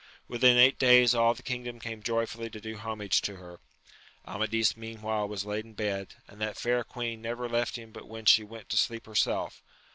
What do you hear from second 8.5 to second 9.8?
to sleep herself.